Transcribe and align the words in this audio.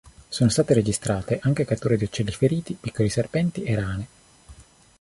Sono 0.29 0.49
state 0.49 0.73
registrate 0.73 1.39
anche 1.43 1.63
catture 1.63 1.95
di 1.95 2.05
uccelli 2.05 2.31
feriti, 2.31 2.73
piccoli 2.73 3.07
serpenti 3.07 3.61
e 3.61 3.75
rane. 3.75 4.07